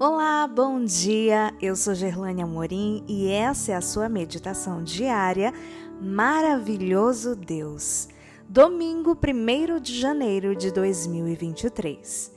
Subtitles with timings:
[0.00, 1.54] Olá, bom dia!
[1.62, 5.54] Eu sou Gerlane Amorim e essa é a sua meditação diária
[6.00, 8.08] Maravilhoso Deus.
[8.48, 12.32] Domingo 1 de janeiro de 2023.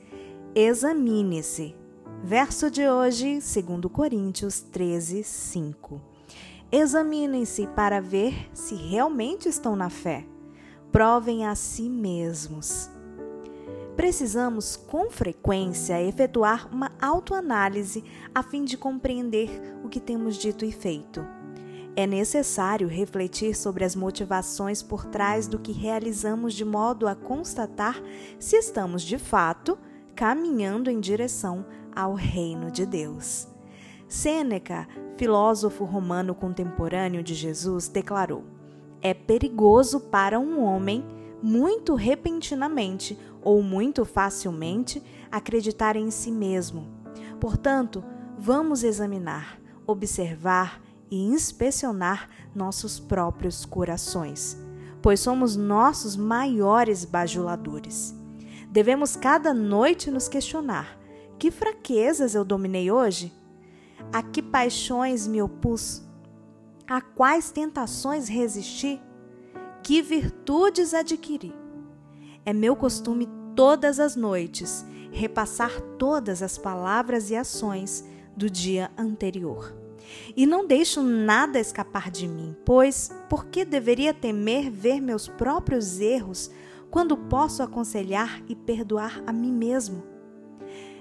[0.53, 1.75] Examine-se.
[2.23, 5.99] Verso de hoje, 2 Coríntios 13, 5.
[6.71, 10.23] Examinem-se para ver se realmente estão na fé.
[10.91, 12.95] Provem a si mesmos
[13.97, 18.03] precisamos com frequência efetuar uma autoanálise
[18.33, 19.49] a fim de compreender
[19.83, 21.25] o que temos dito e feito.
[21.95, 27.99] É necessário refletir sobre as motivações por trás do que realizamos de modo a constatar
[28.37, 29.79] se estamos de fato
[30.15, 33.47] caminhando em direção ao reino de Deus.
[34.07, 34.87] Sêneca,
[35.17, 38.43] filósofo romano contemporâneo de Jesus, declarou:
[39.01, 41.03] É perigoso para um homem
[41.41, 45.01] muito repentinamente ou muito facilmente
[45.31, 46.87] acreditar em si mesmo.
[47.39, 48.03] Portanto,
[48.37, 54.57] vamos examinar, observar e inspecionar nossos próprios corações,
[55.01, 58.15] pois somos nossos maiores bajuladores.
[58.69, 60.97] Devemos cada noite nos questionar:
[61.39, 63.33] que fraquezas eu dominei hoje?
[64.11, 66.03] A que paixões me opus?
[66.87, 69.01] A quais tentações resisti?
[69.87, 71.55] Que virtudes adquiri.
[72.45, 78.03] É meu costume todas as noites repassar todas as palavras e ações
[78.35, 79.73] do dia anterior.
[80.35, 86.01] E não deixo nada escapar de mim, pois por que deveria temer ver meus próprios
[86.01, 86.51] erros
[86.91, 90.03] quando posso aconselhar e perdoar a mim mesmo?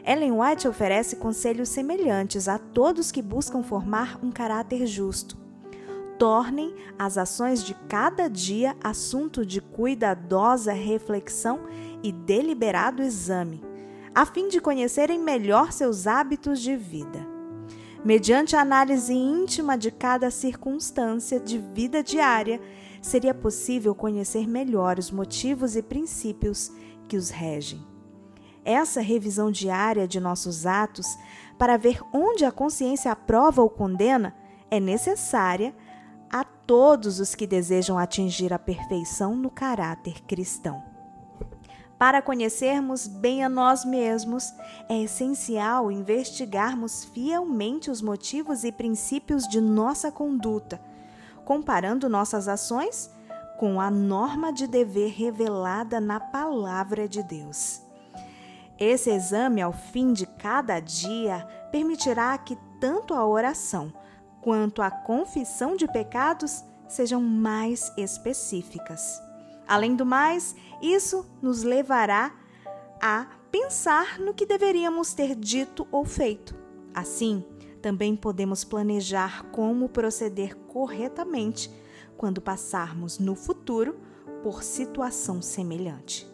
[0.04, 5.44] Ellen White oferece conselhos semelhantes a todos que buscam formar um caráter justo
[6.18, 11.60] tornem as ações de cada dia assunto de cuidadosa reflexão
[12.02, 13.62] e deliberado exame,
[14.14, 17.26] a fim de conhecerem melhor seus hábitos de vida.
[18.04, 22.60] Mediante a análise íntima de cada circunstância de vida diária,
[23.02, 26.70] seria possível conhecer melhor os motivos e princípios
[27.08, 27.84] que os regem.
[28.64, 31.06] Essa revisão diária de nossos atos,
[31.58, 34.34] para ver onde a consciência aprova ou condena,
[34.70, 35.74] é necessária
[36.30, 40.82] a todos os que desejam atingir a perfeição no caráter cristão.
[41.98, 44.52] Para conhecermos bem a nós mesmos,
[44.88, 50.78] é essencial investigarmos fielmente os motivos e princípios de nossa conduta,
[51.44, 53.10] comparando nossas ações
[53.58, 57.80] com a norma de dever revelada na Palavra de Deus.
[58.78, 63.90] Esse exame, ao fim de cada dia, permitirá que tanto a oração
[64.46, 69.20] quanto à confissão de pecados sejam mais específicas.
[69.66, 72.32] Além do mais, isso nos levará
[73.02, 76.54] a pensar no que deveríamos ter dito ou feito.
[76.94, 77.44] Assim,
[77.82, 81.68] também podemos planejar como proceder corretamente
[82.16, 83.98] quando passarmos no futuro
[84.44, 86.24] por situação semelhante.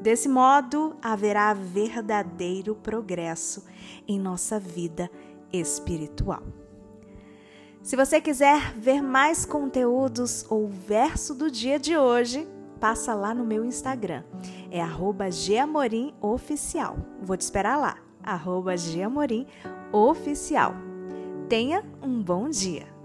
[0.00, 3.64] Desse modo, haverá verdadeiro progresso
[4.06, 5.10] em nossa vida
[5.52, 6.67] espiritual.
[7.88, 12.46] Se você quiser ver mais conteúdos ou verso do dia de hoje,
[12.78, 14.22] passa lá no meu Instagram.
[14.70, 16.98] É @gamorimoficial.
[17.22, 17.96] Vou te esperar lá.
[18.22, 20.74] @gamorimoficial.
[21.48, 22.97] Tenha um bom dia.